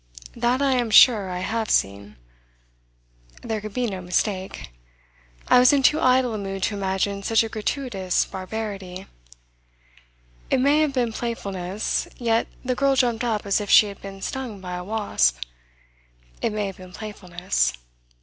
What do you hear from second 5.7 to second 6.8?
in too idle a mood to